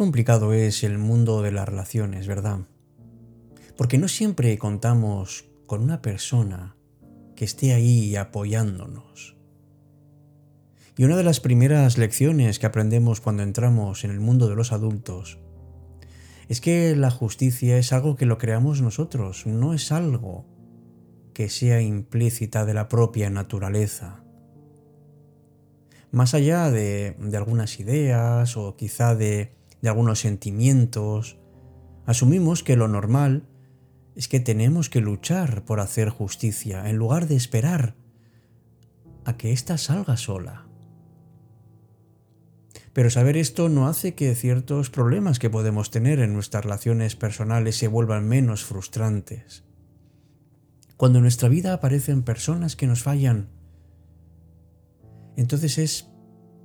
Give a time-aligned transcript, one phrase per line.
[0.00, 2.60] complicado es el mundo de las relaciones, ¿verdad?
[3.76, 6.74] Porque no siempre contamos con una persona
[7.36, 9.36] que esté ahí apoyándonos.
[10.96, 14.72] Y una de las primeras lecciones que aprendemos cuando entramos en el mundo de los
[14.72, 15.38] adultos
[16.48, 20.46] es que la justicia es algo que lo creamos nosotros, no es algo
[21.34, 24.24] que sea implícita de la propia naturaleza.
[26.10, 31.38] Más allá de, algunas ideas o quizá de, de algunos sentimientos,
[32.06, 33.48] asumimos que lo normal
[34.14, 37.94] es que tenemos que luchar por hacer justicia en lugar de esperar
[39.24, 40.66] a que ésta salga sola.
[42.92, 47.76] Pero saber esto no hace que ciertos problemas que podemos tener en nuestras relaciones personales
[47.76, 49.64] se vuelvan menos frustrantes.
[50.96, 53.48] Cuando en nuestra vida aparecen personas que nos fallan,
[55.36, 56.09] entonces es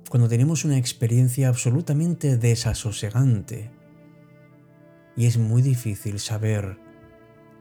[0.08, 3.70] cuando tenemos una experiencia absolutamente desasosegante
[5.16, 6.78] y es muy difícil saber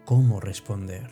[0.05, 1.09] cómo responder.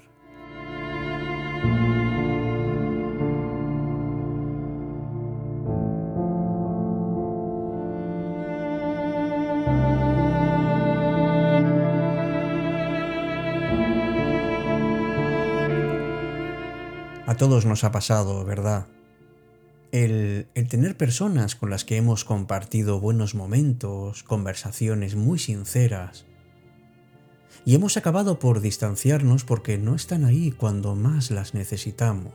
[17.25, 18.85] A todos nos ha pasado, ¿verdad?
[19.93, 26.25] El, tener personas con las que hemos compartido buenos momentos, conversaciones muy sinceras,
[27.63, 32.33] y hemos acabado por distanciarnos porque no están ahí cuando más las necesitamos.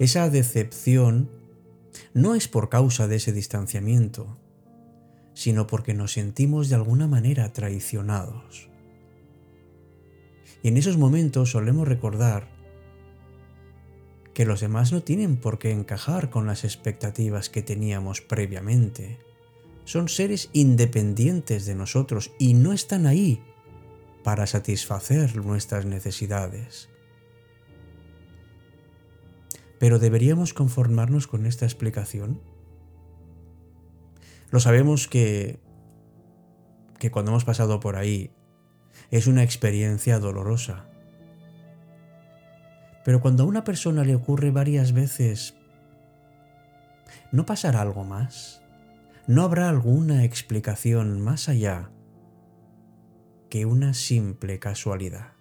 [0.00, 1.30] Esa decepción
[2.12, 4.36] no es por causa de ese distanciamiento,
[5.32, 8.68] sino porque nos sentimos de alguna manera traicionados.
[10.60, 12.48] Y en esos momentos solemos recordar
[14.34, 19.20] que los demás no tienen por qué encajar con las expectativas que teníamos previamente.
[19.84, 23.42] Son seres independientes de nosotros y no están ahí
[24.24, 26.88] para satisfacer nuestras necesidades.
[29.78, 32.40] Pero ¿deberíamos conformarnos con esta explicación?
[34.50, 35.60] Lo sabemos que,
[36.98, 38.32] que cuando hemos pasado por ahí
[39.10, 40.93] es una experiencia dolorosa
[43.04, 45.54] pero cuando a una persona le ocurre varias veces,
[47.30, 48.62] ¿no pasará algo más?
[49.26, 51.90] ¿No habrá alguna explicación más allá
[53.50, 55.32] que una simple casualidad?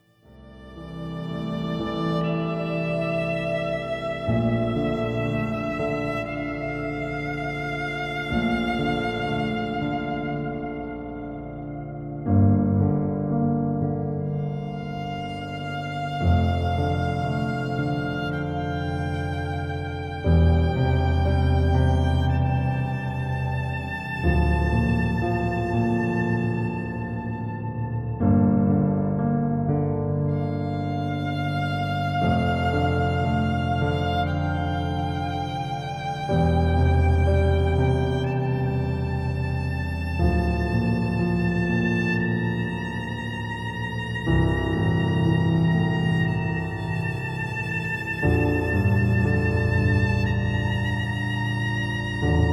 [52.23, 52.52] thank you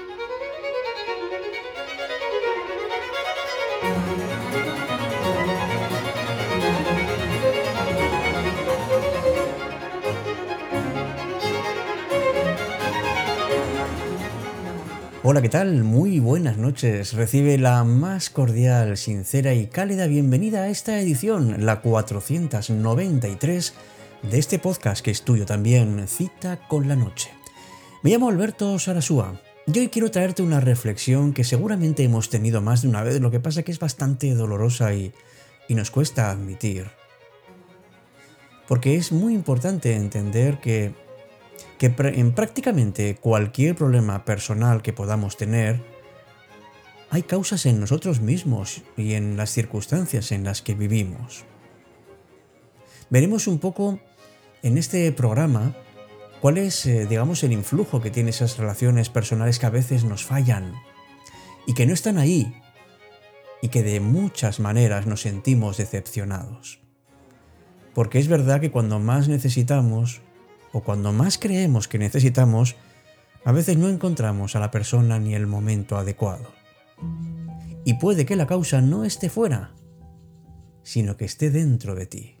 [15.23, 15.83] Hola, ¿qué tal?
[15.83, 17.13] Muy buenas noches.
[17.13, 23.73] Recibe la más cordial, sincera y cálida bienvenida a esta edición, la 493
[24.23, 27.29] de este podcast que es tuyo también, Cita con la Noche.
[28.01, 32.81] Me llamo Alberto Sarasúa y hoy quiero traerte una reflexión que seguramente hemos tenido más
[32.81, 35.13] de una vez, lo que pasa que es bastante dolorosa y,
[35.67, 36.87] y nos cuesta admitir.
[38.67, 40.95] Porque es muy importante entender que
[41.81, 45.81] que en prácticamente cualquier problema personal que podamos tener,
[47.09, 51.43] hay causas en nosotros mismos y en las circunstancias en las que vivimos.
[53.09, 53.99] Veremos un poco
[54.61, 55.75] en este programa
[56.39, 60.23] cuál es, eh, digamos, el influjo que tienen esas relaciones personales que a veces nos
[60.23, 60.75] fallan
[61.65, 62.61] y que no están ahí
[63.59, 66.79] y que de muchas maneras nos sentimos decepcionados.
[67.95, 70.21] Porque es verdad que cuando más necesitamos
[70.73, 72.75] o cuando más creemos que necesitamos,
[73.43, 76.51] a veces no encontramos a la persona ni el momento adecuado.
[77.83, 79.71] Y puede que la causa no esté fuera,
[80.83, 82.37] sino que esté dentro de ti.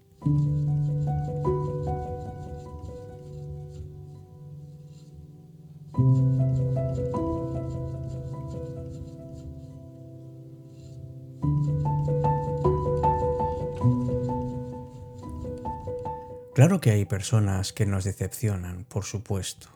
[16.61, 19.67] Claro que hay personas que nos decepcionan, por supuesto.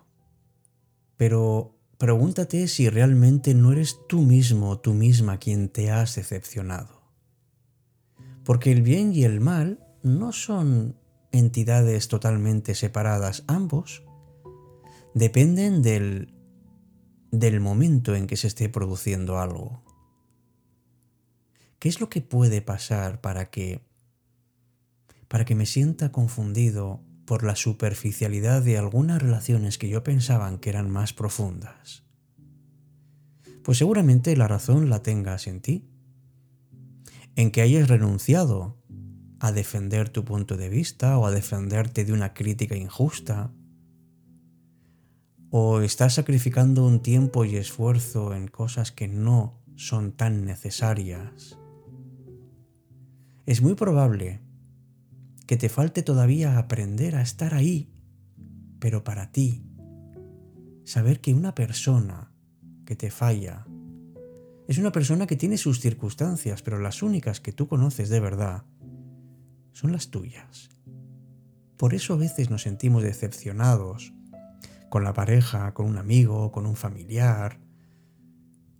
[1.18, 7.02] Pero pregúntate si realmente no eres tú mismo o tú misma quien te has decepcionado.
[8.44, 10.96] Porque el bien y el mal no son
[11.32, 14.04] entidades totalmente separadas, ambos
[15.16, 16.36] dependen del,
[17.32, 19.84] del momento en que se esté produciendo algo.
[21.80, 23.82] ¿Qué es lo que puede pasar para que
[25.36, 30.70] para que me sienta confundido por la superficialidad de algunas relaciones que yo pensaban que
[30.70, 32.06] eran más profundas.
[33.62, 35.90] Pues seguramente la razón la tengas en ti,
[37.36, 38.82] en que hayas renunciado
[39.42, 43.52] a defender tu punto de vista o a defenderte de una crítica injusta,
[45.50, 51.60] o estás sacrificando un tiempo y esfuerzo en cosas que no son tan necesarias.
[53.46, 54.44] Es muy probable
[55.45, 57.92] que te falte todavía aprender a estar ahí,
[58.80, 59.63] pero para ti.
[60.83, 62.31] Saber que una persona
[62.86, 63.65] que te falla
[64.68, 68.63] es una persona que tiene sus circunstancias, pero las únicas que tú conoces de verdad
[69.74, 70.69] son las tuyas.
[71.77, 74.13] Por eso a veces nos sentimos decepcionados
[74.89, 77.59] con la pareja, con un amigo, con un familiar.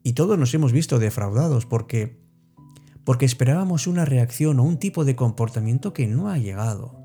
[0.02, 2.25] Y todos nos hemos visto defraudados porque
[3.06, 7.00] porque esperábamos una reacción o un tipo de comportamiento que no ha llegado.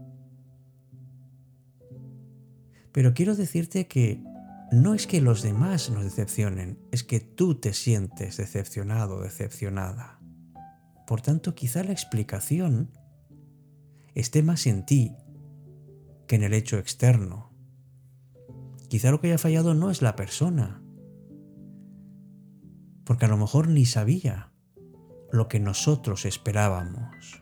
[2.90, 4.24] Pero quiero decirte que
[4.72, 10.20] no es que los demás nos decepcionen, es que tú te sientes decepcionado o decepcionada.
[11.06, 12.90] Por tanto, quizá la explicación
[14.14, 15.16] esté más en ti
[16.26, 17.52] que en el hecho externo.
[18.88, 20.82] Quizá lo que haya fallado no es la persona,
[23.04, 24.49] porque a lo mejor ni sabía
[25.32, 27.40] lo que nosotros esperábamos.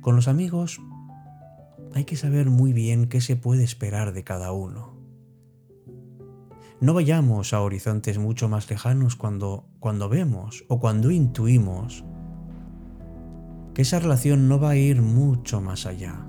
[0.00, 0.80] Con los amigos
[1.94, 4.96] hay que saber muy bien qué se puede esperar de cada uno.
[6.80, 12.04] No vayamos a horizontes mucho más lejanos cuando, cuando vemos o cuando intuimos
[13.74, 16.26] que esa relación no va a ir mucho más allá.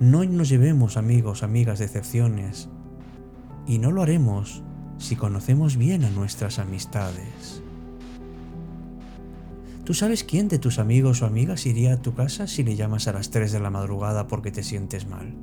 [0.00, 2.68] No nos llevemos amigos, amigas, decepciones,
[3.66, 4.64] y no lo haremos
[5.00, 7.62] si conocemos bien a nuestras amistades.
[9.84, 13.08] ¿Tú sabes quién de tus amigos o amigas iría a tu casa si le llamas
[13.08, 15.34] a las 3 de la madrugada porque te sientes mal?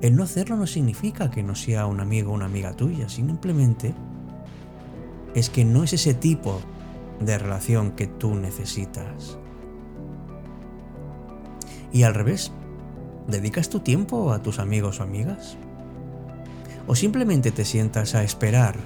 [0.00, 3.92] El no hacerlo no significa que no sea un amigo o una amiga tuya, simplemente
[5.34, 6.60] es que no es ese tipo
[7.20, 9.36] de relación que tú necesitas.
[11.92, 12.52] Y al revés,
[13.26, 15.58] ¿dedicas tu tiempo a tus amigos o amigas?
[16.86, 18.76] O simplemente te sientas a esperar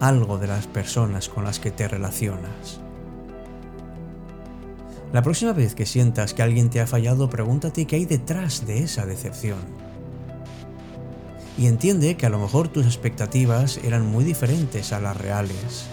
[0.00, 2.80] algo de las personas con las que te relacionas.
[5.12, 8.82] La próxima vez que sientas que alguien te ha fallado, pregúntate qué hay detrás de
[8.82, 9.58] esa decepción.
[11.56, 15.86] Y entiende que a lo mejor tus expectativas eran muy diferentes a las reales.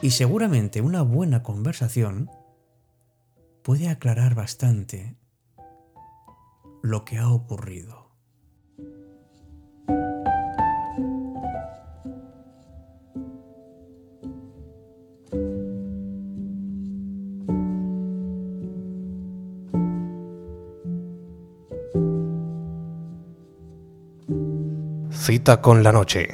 [0.00, 2.30] Y seguramente una buena conversación
[3.62, 5.16] puede aclarar bastante
[6.82, 8.03] lo que ha ocurrido.
[25.26, 26.28] Cita con la noche.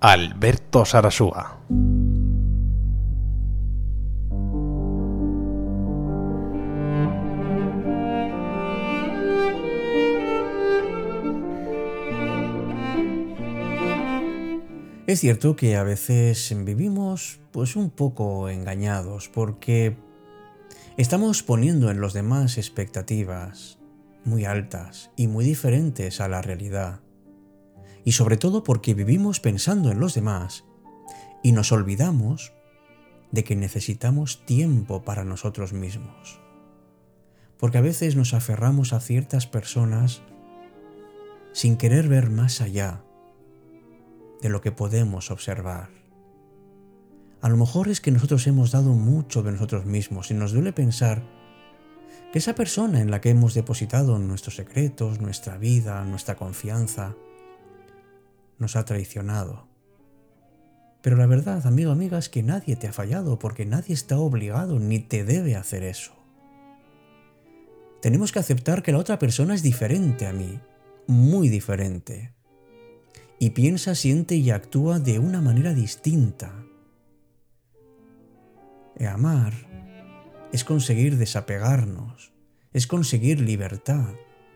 [0.00, 1.58] Alberto Sarasúa.
[15.06, 19.98] Es cierto que a veces vivimos pues un poco engañados porque
[20.96, 23.76] estamos poniendo en los demás expectativas
[24.24, 27.00] muy altas y muy diferentes a la realidad
[28.06, 30.64] y sobre todo porque vivimos pensando en los demás
[31.42, 32.52] y nos olvidamos
[33.32, 36.40] de que necesitamos tiempo para nosotros mismos.
[37.58, 40.22] Porque a veces nos aferramos a ciertas personas
[41.52, 43.02] sin querer ver más allá
[44.40, 45.88] de lo que podemos observar.
[47.40, 50.72] A lo mejor es que nosotros hemos dado mucho de nosotros mismos y nos duele
[50.72, 51.24] pensar
[52.32, 57.16] que esa persona en la que hemos depositado nuestros secretos, nuestra vida, nuestra confianza,
[58.58, 59.66] nos ha traicionado.
[61.02, 64.78] Pero la verdad, amigo, amiga, es que nadie te ha fallado porque nadie está obligado
[64.78, 66.12] ni te debe hacer eso.
[68.00, 70.60] Tenemos que aceptar que la otra persona es diferente a mí,
[71.06, 72.32] muy diferente.
[73.38, 76.52] Y piensa, siente y actúa de una manera distinta.
[78.98, 79.52] Y amar
[80.52, 82.32] es conseguir desapegarnos,
[82.72, 84.14] es conseguir libertad.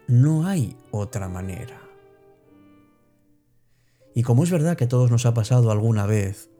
[0.08, 1.89] No hay otra manera.
[4.14, 6.50] Y como es verdad que a todos nos ha pasado alguna vez,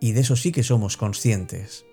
[0.00, 1.84] y de eso sí que somos conscientes,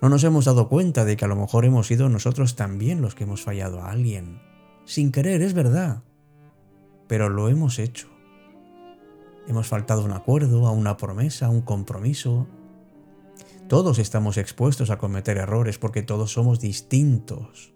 [0.00, 3.14] no nos hemos dado cuenta de que a lo mejor hemos sido nosotros también los
[3.14, 4.40] que hemos fallado a alguien.
[4.84, 6.02] Sin querer, es verdad,
[7.08, 8.08] pero lo hemos hecho.
[9.46, 12.46] Hemos faltado a un acuerdo, a una promesa, a un compromiso.
[13.68, 17.74] Todos estamos expuestos a cometer errores porque todos somos distintos.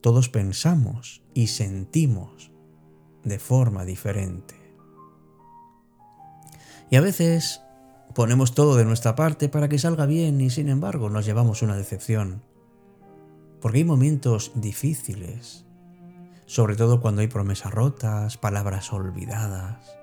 [0.00, 2.52] Todos pensamos y sentimos
[3.26, 4.54] de forma diferente.
[6.88, 7.60] Y a veces
[8.14, 11.76] ponemos todo de nuestra parte para que salga bien y sin embargo nos llevamos una
[11.76, 12.42] decepción.
[13.60, 15.66] Porque hay momentos difíciles,
[16.46, 19.98] sobre todo cuando hay promesas rotas, palabras olvidadas.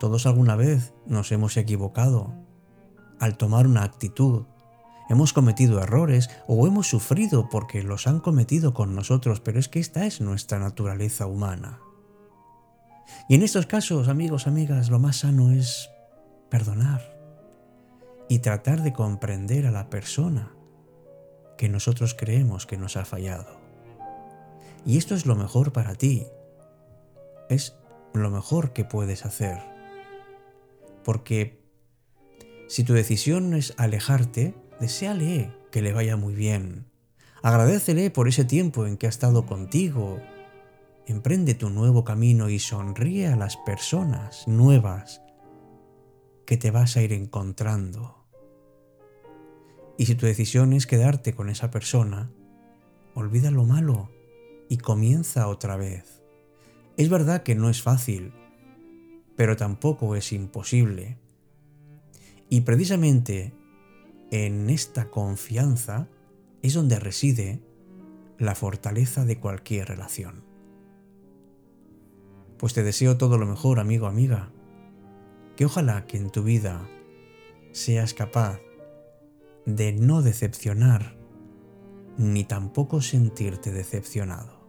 [0.00, 2.34] Todos alguna vez nos hemos equivocado
[3.20, 4.46] al tomar una actitud
[5.10, 9.80] hemos cometido errores o hemos sufrido porque los han cometido con nosotros, pero es que
[9.80, 11.80] esta es nuestra naturaleza humana.
[13.28, 15.90] Y en estos casos, amigos, amigas, lo más sano es
[16.48, 17.18] perdonar
[18.28, 20.52] y tratar de comprender a la persona
[21.58, 23.58] que nosotros creemos que nos ha fallado.
[24.86, 26.26] Y esto es lo mejor para ti.
[27.48, 27.76] Es
[28.14, 29.58] lo mejor que puedes hacer.
[31.04, 31.60] Porque
[32.68, 36.86] si tu decisión es alejarte, deséale que le vaya muy bien.
[37.42, 40.20] Agradecele por ese tiempo en que ha estado contigo.
[41.06, 45.22] Emprende tu nuevo camino y sonríe a las personas nuevas
[46.46, 48.26] que te vas a ir encontrando.
[49.96, 52.30] Y si tu decisión es quedarte con esa persona,
[53.14, 54.10] olvida lo malo
[54.68, 56.22] y comienza otra vez.
[56.96, 58.32] Es verdad que no es fácil,
[59.36, 61.18] pero tampoco es imposible.
[62.48, 63.52] Y precisamente
[64.30, 66.08] en esta confianza
[66.62, 67.60] es donde reside
[68.38, 70.44] la fortaleza de cualquier relación.
[72.58, 74.50] Pues te deseo todo lo mejor, amigo, amiga.
[75.56, 76.86] Que ojalá que en tu vida
[77.72, 78.60] seas capaz
[79.66, 81.16] de no decepcionar
[82.16, 84.59] ni tampoco sentirte decepcionado.